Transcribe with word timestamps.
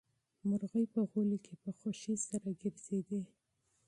مرغۍ 0.47 0.85
په 0.93 0.99
انګړ 1.13 1.29
کې 1.45 1.53
په 1.61 1.69
خوښۍ 1.79 2.15
سره 2.27 2.49
ګرځېدې. 2.61 3.21